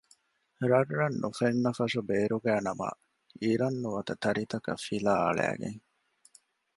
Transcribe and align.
ރަށްރަށް 0.71 1.17
ނުފެންނަފަށު 1.21 1.99
ބޭރުގައި 2.09 2.63
ނަމަ 2.67 2.89
އިރަށް 3.41 3.79
ނުވަތަ 3.83 4.13
ތަރިތަކަށް 4.23 4.83
ފިލާ 4.85 5.13
އަޅައިގެން 5.23 5.79